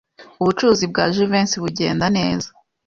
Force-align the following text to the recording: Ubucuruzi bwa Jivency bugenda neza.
Ubucuruzi 0.41 0.85
bwa 0.91 1.03
Jivency 1.13 1.57
bugenda 1.63 2.05
neza. 2.17 2.49